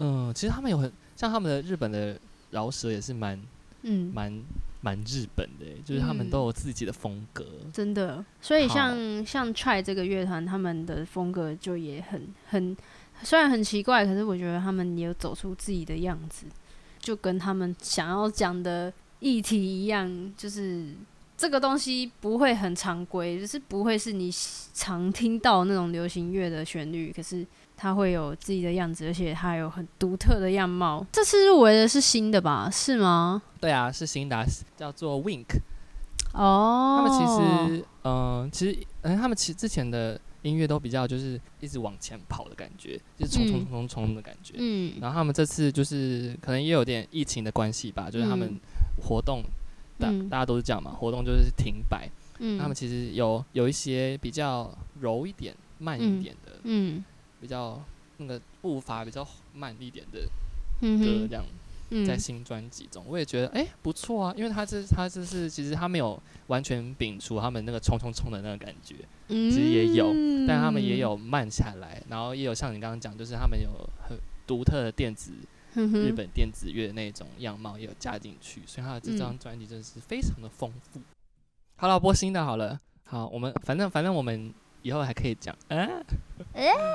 [0.00, 2.18] 嗯，其实他们有很像他们的日本的
[2.50, 3.40] 饶舌也是蛮，
[3.82, 4.42] 嗯，蛮
[4.80, 7.46] 蛮日本的，就是他们都有自己的风格。
[7.72, 12.76] 真的，所以像像 Try 这个乐团，他们的风格就也很很，
[13.22, 16.46] 虽然很奇怪，可是我觉得他们也有走出自己的样子，
[16.98, 20.94] 就跟他们想要讲的议题一样，就是。
[21.34, 24.30] 这个东西不会很常规，就是不会是你
[24.72, 27.44] 常听到那种流行乐的旋律，可是
[27.76, 31.04] 它会有自己的样子，而且它有很独特的样貌。
[31.10, 32.70] 这次入围的是新的吧？
[32.70, 33.42] 是吗？
[33.60, 35.46] 对啊，是新的，叫做 Wink。
[36.32, 44.54] 哦，他们其实，嗯，其实，嗯，他们其实之前的音乐都比较就是一直往前跑的感觉，就是冲冲冲冲的感觉。
[44.58, 44.94] 嗯。
[45.00, 48.58] 然后他们这次就是可能也有点疫情的关系吧，就是他们
[49.02, 49.42] 活动。
[49.98, 52.10] 大大家都是这样嘛，活动就是停摆。
[52.40, 54.68] 嗯，他们其实有有一些比较
[55.00, 57.04] 柔一点、慢一点的，嗯，
[57.40, 57.80] 比较
[58.16, 59.24] 那个步伐比较
[59.54, 60.18] 慢一点的
[60.80, 61.44] 歌，这样
[62.06, 68.96] 在新专辑中，我也觉得哎不错啊，因为他这他这是其实他没有完全摒除他们那个冲冲冲的那个感觉，
[69.28, 70.06] 其实也有，
[70.46, 73.70] 但他们也有慢下来，然后也有像你刚刚讲，就是他们有
[74.08, 75.32] 很独特的电子。
[75.74, 81.00] 日本电子乐那种样貌也有加进去，所以他的这张专辑真的是非常的丰富。
[81.76, 82.78] 好了，播新的好了。
[83.04, 84.52] 好，我们反正反正我们
[84.82, 85.56] 以后还可以讲。
[85.68, 86.04] 嗯，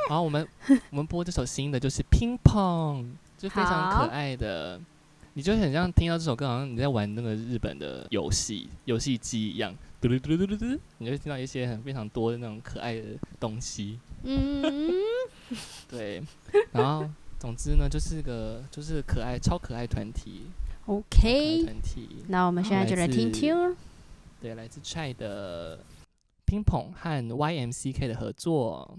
[0.08, 0.48] 好，我们
[0.92, 3.04] 我们播这首新的就是《Ping Pong》，
[3.38, 4.80] 就非常可爱的。
[5.34, 13.04] 你就很像听到这首歌，好像你在玩那个日本的游戏游戏机一样，嘟嘟嘟嘟嘟嘟，你就听到一些很非常多的那种可爱的
[13.40, 14.00] 东西。
[14.24, 14.92] 嗯，
[15.88, 16.24] 对，
[16.72, 17.10] 然后。
[17.40, 20.48] 总之呢，就是个就是可爱超可爱团体。
[20.88, 22.26] OK，团体。
[22.30, 23.78] 那我们现在就来听听。
[24.42, 25.78] 对，来自 Chai 的
[26.48, 28.98] Ping Pong 和 YMCK 的合作。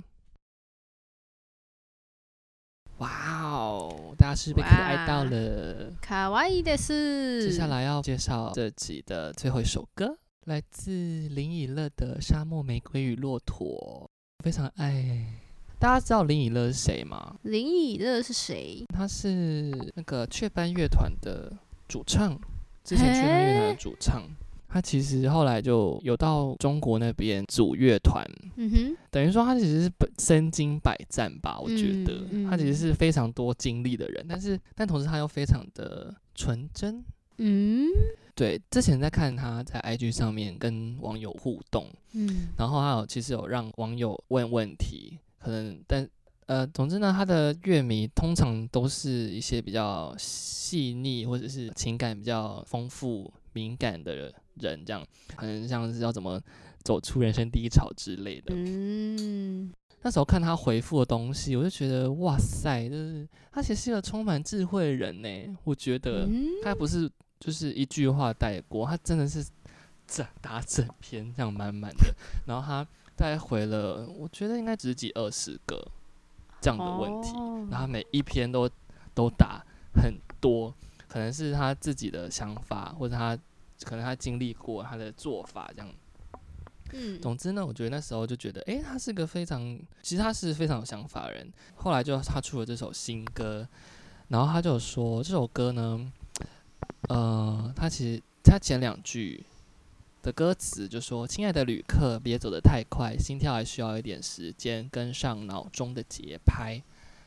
[2.99, 5.93] 哇哦，大家是被可爱到了。
[6.01, 7.43] 卡哇伊的是。
[7.43, 10.91] 接下来要介绍这集的最后一首歌，来自
[11.29, 14.11] 林以乐的《沙漠玫瑰与骆驼》，
[14.45, 15.25] 非常爱。
[15.79, 17.37] 大家知道林以乐是谁吗？
[17.43, 18.85] 林以乐是谁？
[18.93, 21.53] 他是那个雀斑乐团的
[21.87, 22.37] 主唱，
[22.83, 24.25] 之前雀斑乐团的主唱。
[24.69, 28.25] 他其实后来就有到中国那边组乐团。
[28.57, 31.59] 嗯哼，等于说他其实是身经百战吧？
[31.59, 37.03] 我觉得他其实是非常多经历的人，但是但同时他又非常的纯真。
[37.39, 37.87] 嗯，
[38.35, 38.61] 对。
[38.71, 45.19] 之前在看他在 IG 上面跟网友互动，嗯，然后还有其实有让网友问问题。
[45.39, 46.09] 可能，但
[46.47, 55.07] 呃，总之呢，他的乐迷通常都是一些比较细腻或者是情感比较丰富、敏感的人，这样
[55.37, 56.41] 可能像是要怎么
[56.83, 58.55] 走出人生低潮之类的。
[58.55, 65.57] 嗯，那时候看他回复的东西，我就觉得哇塞，就是他其实是一个充满智慧的人呢。
[65.65, 66.29] 我觉得
[66.63, 69.45] 他不是就是一句话带过，他真的是
[70.07, 72.15] 整打整篇这样满满的，
[72.47, 72.85] 然后他
[73.17, 75.87] 大概回了，我觉得应该只几二十个
[76.61, 77.33] 这样的问题，
[77.71, 78.71] 然后每一篇都
[79.15, 79.63] 都打
[79.95, 80.73] 很多，
[81.09, 83.37] 可能是他自己的想法，或者他
[83.85, 85.93] 可能他经历过他的做法这样。
[86.93, 91.53] 嗯，总之呢，我觉得那时候就觉得，诶，他是个非常，其实他是非常有想法的人。
[91.75, 93.69] 后来就他出了这首新歌，
[94.29, 96.11] 然后他就说这首歌呢，
[97.09, 99.45] 呃，他其实他前两句
[100.23, 106.83] 的歌词就说：“亲爱的旅客，别走得太快，心跳还需要一点时间跟上脑中的节拍。”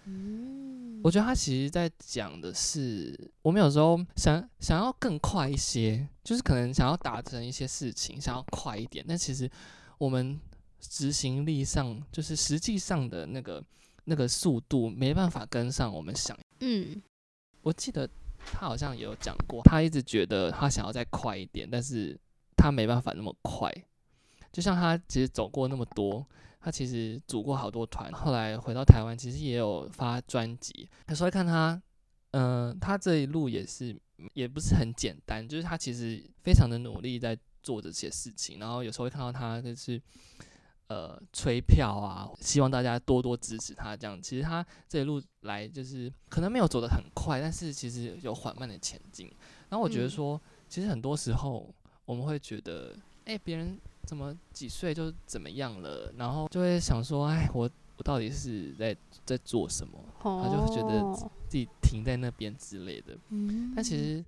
[0.06, 0.71] 嗯，
[1.04, 9.50] 我觉得他其实在讲的是，我们有时候想想要更快一些，就是可能想要达成一些事情，想要快一点，但其实
[9.98, 10.40] 我们
[10.80, 13.64] 执行力上，就是实际上的那个
[14.06, 16.38] 那个速度没办法跟上我们想。
[16.60, 17.02] 嗯，
[17.62, 22.20] 我记得他好像也有讲过，他一直觉得他想要再快一点，但是
[22.56, 23.72] 他没办法那么快。
[24.52, 26.26] 就像他其实走过那么多。
[26.64, 30.88] 他其实组过好多团，后来回到台湾，其实也有发专辑。
[31.08, 31.82] 有时候看他，
[32.32, 34.00] 嗯，他这一路也是，
[34.36, 38.60] 也不是很简单，就是他其实非常的努力在做这些事情。
[38.60, 40.00] 然后有时候会看到他就是，
[40.86, 44.22] 呃，催票啊，希望大家多多支持他这样。
[44.22, 49.26] 其实他这一路来就是可能没有走得很快，但是其实有缓慢的前进。
[49.70, 50.40] 然后我觉得说，
[50.70, 51.74] 其实很多时候
[52.06, 52.96] 我们会觉得，
[53.26, 53.80] 哎，别人。
[54.06, 56.14] 怎么几岁就怎么样了？
[56.18, 58.96] 然后就会想说，哎，我我到底是在
[59.26, 59.94] 在做什么？
[60.20, 61.14] 他就会觉得
[61.48, 63.18] 自己停在那边之类的。
[63.30, 64.24] 嗯，但其实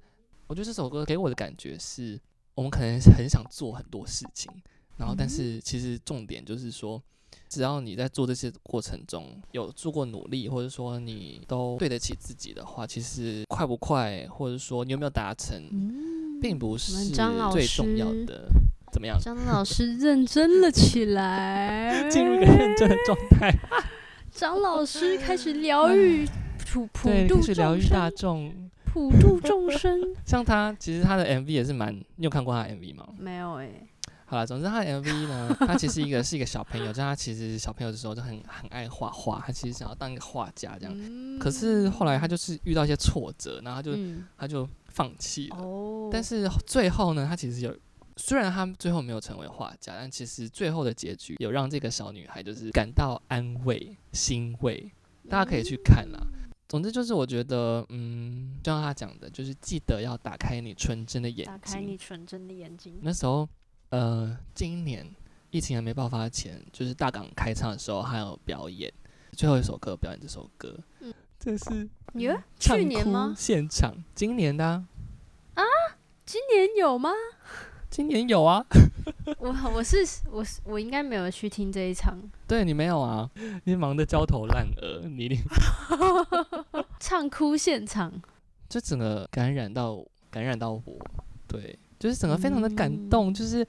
[0.47, 2.19] 我觉得这首歌给我的感觉是，
[2.55, 4.51] 我们可能很想做很多事情，
[4.97, 7.01] 然后但是其实重点就是说，
[7.49, 17.09] 只要你在做这些过程中有做过努力，或者说你都对得起自己的话，其实快不快，或者说你有没有达成，并不是
[17.51, 18.47] 最重要的。
[18.93, 19.19] 怎么样？
[19.19, 23.51] 张老师认真了起来，进入一个认真的状态。
[24.29, 26.27] 张老师开始疗愈
[26.71, 28.53] 普普度疗愈大众，
[28.85, 30.13] 普度众生。
[30.23, 31.91] 像他，其实他的 MV 也是蛮……
[32.17, 33.07] 你有看过他的 MV 吗？
[33.17, 33.69] 没有哎。
[34.25, 41.39] 好了，总之他的 MV 呢， 他其实一个是一个小朋友，就他其实小朋友的时候就很很爱画画，他其实想要当一个画家这样。
[41.39, 43.97] 可是后来他就是遇到一些挫折，然后他就
[44.37, 45.57] 他就放弃了。
[45.57, 46.09] 哦。
[46.11, 47.75] 但是最后呢，他其实有。
[48.17, 54.91] 虽然他最后没有成为画家，但其实最后的结局有让这个小女孩就是感到安慰、欣慰。
[55.29, 56.19] 大家可以去看啦。
[56.67, 61.45] 总之就是我觉得，嗯，就像他讲的，就是记得要打开你纯真的眼睛。
[61.45, 62.99] 打开你纯真的眼睛。
[63.01, 63.47] 那时候，
[63.89, 65.07] 呃，今年
[65.51, 68.91] 疫情还没爆发前，就是大港开唱的时候，还有表演
[69.31, 70.77] 最后一首歌，表演这首歌。
[70.99, 72.43] 嗯，这是耶？
[72.59, 73.33] 去年吗？
[73.37, 73.95] 现场？
[74.15, 74.65] 今年的
[75.53, 75.63] 啊？
[76.25, 77.11] 今年有吗？
[77.93, 78.65] 今年有啊，
[79.37, 79.97] 我我是
[80.31, 82.19] 我是我应该没有去听这一场。
[82.47, 83.29] 对你没有啊，
[83.65, 85.37] 你忙得焦头烂额，你
[86.99, 88.11] 唱哭现场，
[88.67, 90.81] 就整个感染到感染到我，
[91.47, 93.63] 对，就是整个非常的感动，就是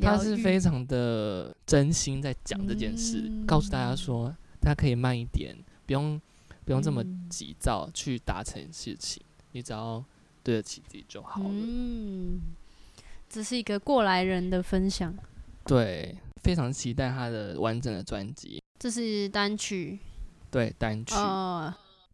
[0.00, 6.20] 他是非常的真心在讲这件事，告诉大家说，大家可以慢一点，不用
[6.64, 9.20] 不用这么急躁去达成事情，
[9.50, 10.04] 你只要
[10.44, 11.48] 对得起自己就好了。
[11.50, 12.40] 嗯。
[13.34, 15.12] 这是一个过来人的分享，
[15.64, 18.62] 对，非常期待他的完整的专辑。
[18.78, 19.98] 这是单曲，
[20.52, 21.16] 对，单曲。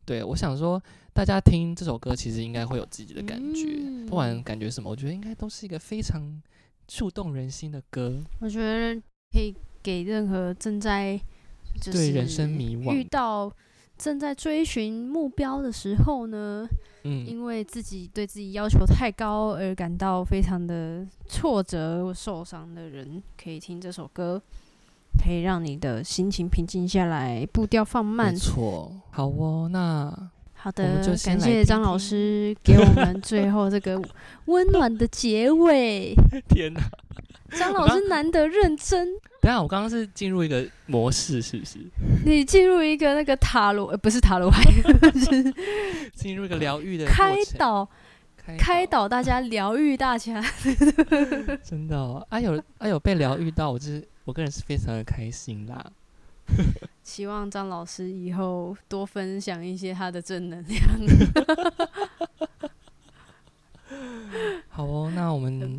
[0.07, 3.66] 对，我想说，大家听这首歌其实应该会有自己的感觉，
[4.07, 6.41] 不管感觉什么，我觉得应该都是一个非常
[6.89, 8.18] 触动人心的歌。
[8.39, 8.99] 我觉得
[9.31, 11.21] 可以给任何正在
[11.83, 13.55] 就是人生迷惘、遇到
[14.01, 16.66] 正在追寻目标的时候呢。
[17.03, 24.42] 嗯，因为自己对自己要求太高而感到非常的挫折或、受伤的人，可以听这首歌，
[25.18, 28.36] 可以让你的心情平静下来，步调放慢。
[28.36, 30.30] 错，好哦，那
[30.63, 34.01] 好的，感谢张老师给我们最后这个
[34.45, 36.15] 温暖的结尾。
[36.51, 36.81] 天哪！
[37.59, 39.09] 张老师难得认真。
[39.41, 41.79] 等下，我刚刚是进入一个模式，是不是？
[42.27, 44.63] 你进入一个那个塔罗，呃，不是塔罗牌，
[46.15, 47.89] 进入一个疗愈的开导，
[48.59, 50.45] 开导大家，疗愈大家。
[51.65, 55.85] 真的，哦，啊有啊有被疗愈到，我就是我个人是非常的开心啦。
[57.03, 60.80] 希望张老师以后多分享一些他的正能量。
[64.68, 65.78] 好哦，那我们。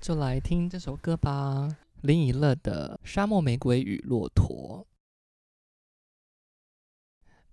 [0.00, 4.86] 就来听这首歌吧，林以乐的《沙漠玫瑰与骆驼》。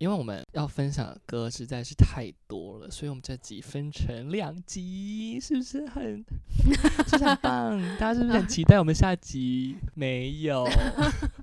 [0.02, 6.26] 因为我们要分享的歌实在是太多了，所以我们这集分成两集，是不是很
[7.06, 7.80] 是不是很棒？
[8.00, 9.76] 大家是不是很 期待我们下集？
[9.94, 10.68] 没有，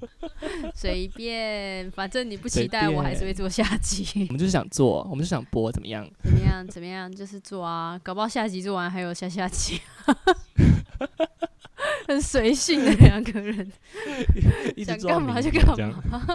[0.75, 4.27] 随便，反正你不期待，我还是会做下集。
[4.27, 6.05] 我们就是想做，我们就想播，怎么样？
[6.25, 6.67] 怎么样？
[6.67, 7.09] 怎么样？
[7.15, 9.81] 就是做啊，搞不好下集做完还有下下集。
[12.09, 13.71] 很随性的两个人，
[14.85, 15.65] 想干嘛就干
[16.09, 16.27] 嘛。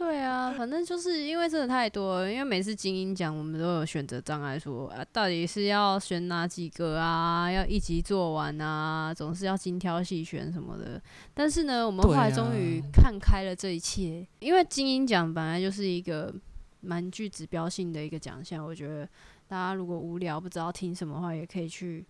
[0.00, 7.52] 对啊，反正就是因为真的太多，因为每次精英奖，我们都有选择障碍，说啊，到底是要选哪几个啊？
[7.52, 9.12] 要一集做完啊？
[9.12, 10.98] 总是要精挑细选什么的。
[11.34, 16.34] 但是呢，我们后来终于看开了这一切，因为精英奖本来就是一个
[16.80, 18.64] 蛮具指标性的一个奖项。
[18.64, 19.06] 我觉得
[19.46, 22.06] 大家如果无聊不知道听什么话，也可以去。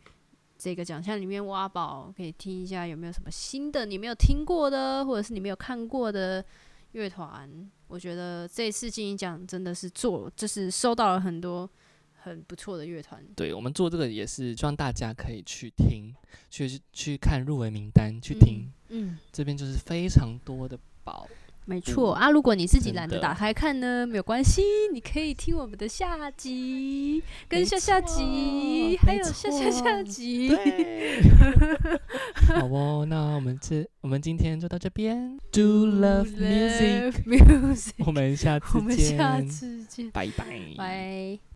[0.56, 6.44] 这个奖项里面挖宝，可以听一下有没有什么新的你没有听过的，或者是你没有看过的
[6.92, 7.50] 乐团。
[7.90, 11.68] 我觉得这次金鹰奖真的是做，就是收到了很多
[12.22, 13.20] 很不错的乐团。
[13.34, 16.14] 对我们做这个也是希望大家可以去听，
[16.48, 18.70] 去去看入围名单，去听。
[18.90, 21.28] 嗯，这边就是非常多的宝。
[21.70, 24.60] 没错啊，如果你自己懒得打开看呢，没有关系，
[24.92, 30.50] 你可以听我们的下集、跟下下集，还有下下下集。
[32.48, 35.38] 好哦，那我们这我们今天就到这边。
[35.52, 37.14] Do love music，
[38.04, 40.44] 我们下次见，我们下次见，拜拜，
[40.76, 41.49] 拜。